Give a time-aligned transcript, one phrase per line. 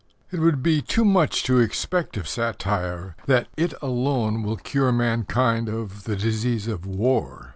[0.31, 5.69] It would be too much to expect of satire that it alone will cure mankind
[5.69, 7.49] of the disease of war.